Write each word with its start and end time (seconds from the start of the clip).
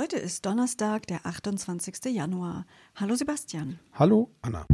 Heute 0.00 0.16
ist 0.16 0.46
Donnerstag, 0.46 1.06
der 1.08 1.26
28. 1.26 2.06
Januar. 2.06 2.64
Hallo 2.96 3.16
Sebastian. 3.16 3.78
Hallo 3.92 4.30
Anna. 4.40 4.64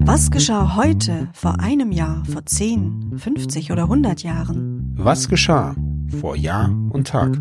Was 0.00 0.32
geschah 0.32 0.74
heute, 0.74 1.28
vor 1.34 1.60
einem 1.60 1.92
Jahr, 1.92 2.24
vor 2.24 2.44
10, 2.44 3.16
50 3.16 3.70
oder 3.70 3.84
100 3.84 4.24
Jahren? 4.24 4.92
Was 4.96 5.28
geschah 5.28 5.76
vor 6.20 6.34
Jahr 6.34 6.68
und 6.90 7.06
Tag? 7.06 7.36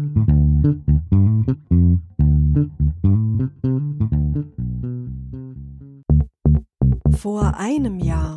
Vor 7.17 7.57
einem 7.57 7.97
Jahr. 7.97 8.35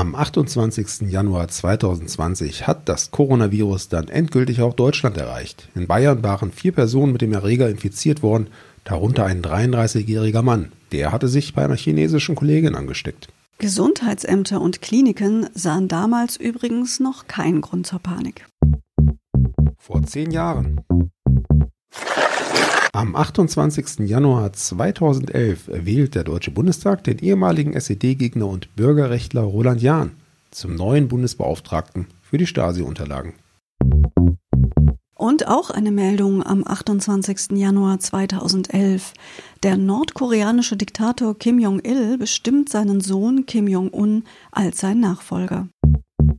Am 0.00 0.14
28. 0.14 1.10
Januar 1.10 1.48
2020 1.48 2.66
hat 2.66 2.88
das 2.88 3.10
Coronavirus 3.10 3.90
dann 3.90 4.08
endgültig 4.08 4.62
auch 4.62 4.72
Deutschland 4.72 5.18
erreicht. 5.18 5.68
In 5.74 5.86
Bayern 5.86 6.22
waren 6.22 6.52
vier 6.52 6.72
Personen 6.72 7.12
mit 7.12 7.20
dem 7.20 7.34
Erreger 7.34 7.68
infiziert 7.68 8.22
worden, 8.22 8.46
darunter 8.84 9.26
ein 9.26 9.42
33-jähriger 9.42 10.40
Mann. 10.40 10.72
Der 10.92 11.12
hatte 11.12 11.28
sich 11.28 11.52
bei 11.52 11.66
einer 11.66 11.76
chinesischen 11.76 12.34
Kollegin 12.34 12.76
angesteckt. 12.76 13.28
Gesundheitsämter 13.58 14.62
und 14.62 14.80
Kliniken 14.80 15.50
sahen 15.52 15.86
damals 15.86 16.38
übrigens 16.38 16.98
noch 16.98 17.26
keinen 17.26 17.60
Grund 17.60 17.86
zur 17.86 17.98
Panik. 17.98 18.46
Vor 19.76 20.02
zehn 20.04 20.30
Jahren. 20.30 20.80
Am 22.92 23.14
28. 23.14 24.00
Januar 24.00 24.52
2011 24.52 25.68
wählt 25.68 26.16
der 26.16 26.24
Deutsche 26.24 26.50
Bundestag 26.50 27.04
den 27.04 27.18
ehemaligen 27.20 27.72
SED-Gegner 27.74 28.48
und 28.48 28.74
Bürgerrechtler 28.74 29.42
Roland 29.42 29.80
Jahn 29.80 30.16
zum 30.50 30.74
neuen 30.74 31.06
Bundesbeauftragten 31.06 32.08
für 32.20 32.36
die 32.36 32.48
Stasi-Unterlagen. 32.48 33.34
Und 35.14 35.46
auch 35.46 35.70
eine 35.70 35.92
Meldung 35.92 36.44
am 36.44 36.66
28. 36.66 37.52
Januar 37.52 38.00
2011. 38.00 39.12
Der 39.62 39.76
nordkoreanische 39.76 40.76
Diktator 40.76 41.38
Kim 41.38 41.60
Jong-il 41.60 42.18
bestimmt 42.18 42.70
seinen 42.70 43.00
Sohn 43.00 43.46
Kim 43.46 43.68
Jong-un 43.68 44.24
als 44.50 44.80
sein 44.80 44.98
Nachfolger. 44.98 45.68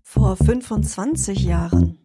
Vor 0.04 0.36
25 0.36 1.46
Jahren. 1.46 2.01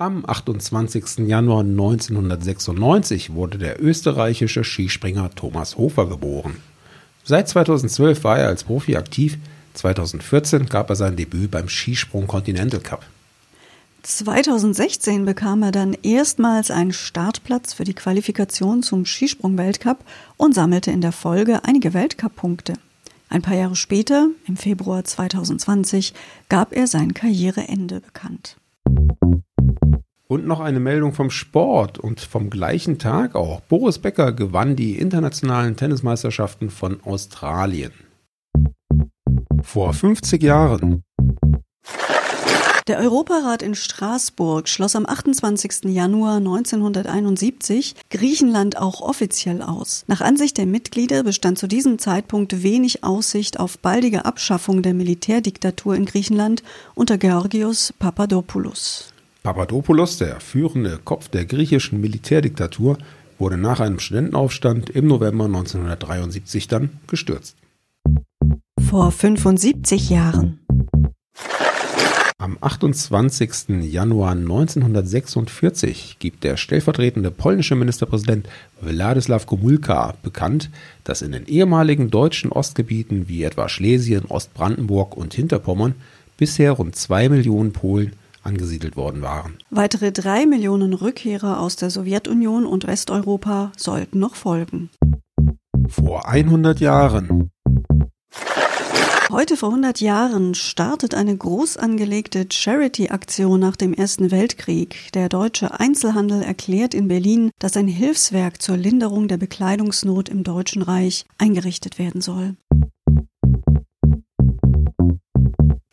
Am 0.00 0.24
28. 0.26 1.28
Januar 1.28 1.60
1996 1.60 3.34
wurde 3.34 3.58
der 3.58 3.82
österreichische 3.82 4.64
Skispringer 4.64 5.28
Thomas 5.34 5.76
Hofer 5.76 6.06
geboren. 6.06 6.56
Seit 7.22 7.50
2012 7.50 8.24
war 8.24 8.38
er 8.38 8.48
als 8.48 8.64
Profi 8.64 8.96
aktiv. 8.96 9.36
2014 9.74 10.70
gab 10.70 10.88
er 10.88 10.96
sein 10.96 11.16
Debüt 11.16 11.50
beim 11.50 11.68
Skisprung 11.68 12.26
Continental 12.26 12.80
Cup. 12.80 13.04
2016 14.00 15.26
bekam 15.26 15.62
er 15.62 15.70
dann 15.70 15.92
erstmals 16.02 16.70
einen 16.70 16.94
Startplatz 16.94 17.74
für 17.74 17.84
die 17.84 17.92
Qualifikation 17.92 18.82
zum 18.82 19.04
Skisprung-Weltcup 19.04 19.98
und 20.38 20.54
sammelte 20.54 20.90
in 20.90 21.02
der 21.02 21.12
Folge 21.12 21.62
einige 21.64 21.92
Weltcup-Punkte. 21.92 22.72
Ein 23.28 23.42
paar 23.42 23.56
Jahre 23.56 23.76
später, 23.76 24.28
im 24.46 24.56
Februar 24.56 25.04
2020, 25.04 26.14
gab 26.48 26.72
er 26.72 26.86
sein 26.86 27.12
Karriereende 27.12 28.00
bekannt. 28.00 28.56
Und 30.30 30.46
noch 30.46 30.60
eine 30.60 30.78
Meldung 30.78 31.12
vom 31.12 31.28
Sport 31.28 31.98
und 31.98 32.20
vom 32.20 32.50
gleichen 32.50 33.00
Tag 33.00 33.34
auch. 33.34 33.58
Boris 33.62 33.98
Becker 33.98 34.30
gewann 34.30 34.76
die 34.76 34.96
internationalen 34.96 35.74
Tennismeisterschaften 35.74 36.70
von 36.70 37.02
Australien. 37.02 37.90
Vor 39.60 39.92
50 39.92 40.40
Jahren. 40.40 41.02
Der 42.86 43.00
Europarat 43.00 43.60
in 43.62 43.74
Straßburg 43.74 44.68
schloss 44.68 44.94
am 44.94 45.04
28. 45.04 45.86
Januar 45.86 46.36
1971 46.36 47.96
Griechenland 48.10 48.78
auch 48.78 49.00
offiziell 49.00 49.62
aus. 49.62 50.04
Nach 50.06 50.20
Ansicht 50.20 50.58
der 50.58 50.66
Mitglieder 50.66 51.24
bestand 51.24 51.58
zu 51.58 51.66
diesem 51.66 51.98
Zeitpunkt 51.98 52.62
wenig 52.62 53.02
Aussicht 53.02 53.58
auf 53.58 53.80
baldige 53.80 54.26
Abschaffung 54.26 54.82
der 54.82 54.94
Militärdiktatur 54.94 55.96
in 55.96 56.04
Griechenland 56.04 56.62
unter 56.94 57.18
Georgios 57.18 57.92
Papadopoulos. 57.98 59.12
Papadopoulos, 59.42 60.18
der 60.18 60.38
führende 60.38 60.98
Kopf 61.02 61.28
der 61.28 61.46
griechischen 61.46 62.00
Militärdiktatur, 62.00 62.98
wurde 63.38 63.56
nach 63.56 63.80
einem 63.80 63.98
Studentenaufstand 63.98 64.90
im 64.90 65.06
November 65.06 65.46
1973 65.46 66.68
dann 66.68 66.90
gestürzt. 67.06 67.56
Vor 68.78 69.10
75 69.10 70.10
Jahren. 70.10 70.58
Am 72.36 72.58
28. 72.60 73.82
Januar 73.82 74.32
1946 74.32 76.16
gibt 76.18 76.44
der 76.44 76.56
stellvertretende 76.56 77.30
polnische 77.30 77.76
Ministerpräsident 77.76 78.48
Władysław 78.82 79.46
Gomulka 79.46 80.14
bekannt, 80.22 80.70
dass 81.04 81.22
in 81.22 81.32
den 81.32 81.46
ehemaligen 81.46 82.10
deutschen 82.10 82.50
Ostgebieten 82.50 83.28
wie 83.28 83.42
etwa 83.44 83.68
Schlesien, 83.68 84.24
Ostbrandenburg 84.26 85.16
und 85.16 85.34
Hinterpommern 85.34 85.94
bisher 86.38 86.72
rund 86.72 86.96
zwei 86.96 87.28
Millionen 87.28 87.72
Polen 87.72 88.14
angesiedelt 88.42 88.96
worden 88.96 89.22
waren. 89.22 89.58
Weitere 89.70 90.12
drei 90.12 90.46
Millionen 90.46 90.94
Rückkehrer 90.94 91.60
aus 91.60 91.76
der 91.76 91.90
Sowjetunion 91.90 92.66
und 92.66 92.86
Westeuropa 92.86 93.72
sollten 93.76 94.18
noch 94.18 94.34
folgen. 94.34 94.90
Vor 95.88 96.28
100 96.28 96.80
Jahren. 96.80 97.50
Heute 99.30 99.56
vor 99.56 99.68
100 99.68 100.00
Jahren 100.00 100.56
startet 100.56 101.14
eine 101.14 101.36
groß 101.36 101.76
angelegte 101.76 102.46
Charity-Aktion 102.50 103.60
nach 103.60 103.76
dem 103.76 103.94
Ersten 103.94 104.32
Weltkrieg. 104.32 105.12
Der 105.14 105.28
deutsche 105.28 105.78
Einzelhandel 105.78 106.42
erklärt 106.42 106.94
in 106.94 107.06
Berlin, 107.06 107.52
dass 107.60 107.76
ein 107.76 107.86
Hilfswerk 107.86 108.60
zur 108.60 108.76
Linderung 108.76 109.28
der 109.28 109.36
Bekleidungsnot 109.36 110.28
im 110.28 110.42
Deutschen 110.42 110.82
Reich 110.82 111.26
eingerichtet 111.38 112.00
werden 112.00 112.20
soll. 112.20 112.56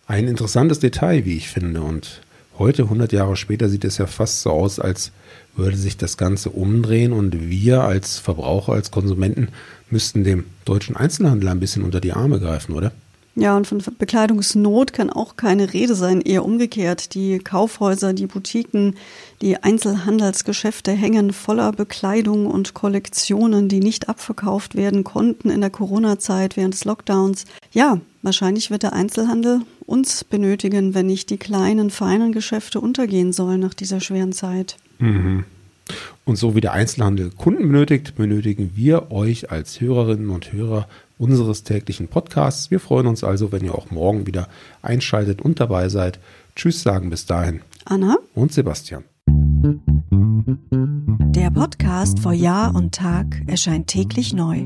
Ein 0.07 0.27
interessantes 0.27 0.79
Detail, 0.79 1.25
wie 1.25 1.37
ich 1.37 1.49
finde, 1.49 1.81
und 1.81 2.21
Heute, 2.59 2.83
100 2.83 3.11
Jahre 3.13 3.35
später, 3.35 3.69
sieht 3.69 3.85
es 3.85 3.99
ja 3.99 4.07
fast 4.07 4.41
so 4.41 4.49
aus, 4.49 4.79
als 4.79 5.11
würde 5.55 5.77
sich 5.77 5.97
das 5.97 6.17
Ganze 6.17 6.49
umdrehen 6.49 7.13
und 7.13 7.49
wir 7.49 7.83
als 7.83 8.17
Verbraucher, 8.17 8.73
als 8.73 8.89
Konsumenten 8.89 9.49
müssten 9.89 10.23
dem 10.23 10.45
deutschen 10.65 10.95
Einzelhandel 10.95 11.49
ein 11.49 11.59
bisschen 11.59 11.83
unter 11.83 12.01
die 12.01 12.13
Arme 12.13 12.39
greifen, 12.39 12.73
oder? 12.73 12.91
Ja, 13.39 13.55
und 13.55 13.67
von 13.67 13.83
Bekleidungsnot 13.99 14.93
kann 14.93 15.11
auch 15.11 15.35
keine 15.35 15.71
Rede 15.71 15.93
sein, 15.93 16.21
eher 16.21 16.43
umgekehrt. 16.43 17.13
Die 17.13 17.37
Kaufhäuser, 17.37 18.13
die 18.13 18.25
Boutiquen, 18.25 18.95
die 19.43 19.61
Einzelhandelsgeschäfte 19.61 20.91
hängen 20.91 21.33
voller 21.33 21.71
Bekleidung 21.71 22.47
und 22.47 22.73
Kollektionen, 22.73 23.69
die 23.69 23.79
nicht 23.79 24.09
abverkauft 24.09 24.73
werden 24.73 25.03
konnten 25.03 25.51
in 25.51 25.61
der 25.61 25.69
Corona-Zeit 25.69 26.57
während 26.57 26.73
des 26.73 26.85
Lockdowns. 26.85 27.45
Ja, 27.71 28.01
wahrscheinlich 28.27 28.69
wird 28.69 28.83
der 28.83 28.91
Einzelhandel 28.91 29.61
uns 29.85 30.25
benötigen, 30.25 30.93
wenn 30.93 31.05
nicht 31.05 31.29
die 31.29 31.37
kleinen, 31.37 31.89
feinen 31.89 32.33
Geschäfte 32.33 32.81
untergehen 32.81 33.31
sollen 33.31 33.61
nach 33.61 33.73
dieser 33.73 34.01
schweren 34.01 34.33
Zeit. 34.33 34.75
Mhm. 34.99 35.45
Und 36.25 36.35
so 36.35 36.53
wie 36.53 36.59
der 36.59 36.73
Einzelhandel 36.73 37.31
Kunden 37.31 37.71
benötigt, 37.71 38.15
benötigen 38.17 38.71
wir 38.75 39.13
euch 39.13 39.49
als 39.49 39.79
Hörerinnen 39.79 40.29
und 40.29 40.51
Hörer 40.51 40.89
unseres 41.17 41.63
täglichen 41.63 42.09
Podcasts. 42.09 42.69
Wir 42.69 42.81
freuen 42.81 43.07
uns 43.07 43.23
also, 43.23 43.53
wenn 43.53 43.63
ihr 43.63 43.73
auch 43.73 43.91
morgen 43.91 44.27
wieder 44.27 44.49
einschaltet 44.81 45.41
und 45.41 45.61
dabei 45.61 45.87
seid. 45.87 46.19
Tschüss 46.57 46.83
sagen 46.83 47.09
bis 47.09 47.25
dahin. 47.25 47.61
Anna 47.85 48.17
und 48.35 48.51
Sebastian. 48.51 49.05
Der 51.33 51.49
Podcast 51.51 52.19
vor 52.19 52.33
Jahr 52.33 52.75
und 52.75 52.93
Tag 52.93 53.41
erscheint 53.47 53.87
täglich 53.87 54.33
neu. 54.33 54.65